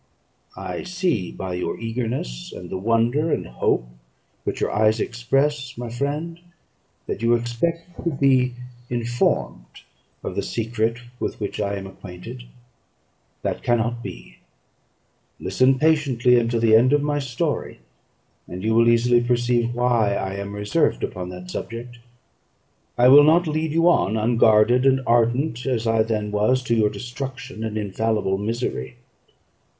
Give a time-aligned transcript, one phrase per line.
[0.57, 3.87] I see by your eagerness, and the wonder and hope
[4.45, 6.39] which your eyes express, my friend,
[7.05, 8.55] that you expect to be
[8.89, 9.83] informed
[10.23, 12.45] of the secret with which I am acquainted;
[13.43, 14.37] that cannot be:
[15.39, 17.77] listen patiently until the end of my story,
[18.47, 21.99] and you will easily perceive why I am reserved upon that subject.
[22.97, 26.89] I will not lead you on, unguarded and ardent as I then was, to your
[26.89, 28.95] destruction and infallible misery.